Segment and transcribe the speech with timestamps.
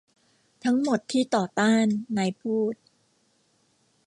[0.63, 1.85] ทั้งหมดที่ต่อต้าน
[2.17, 2.75] นายพูด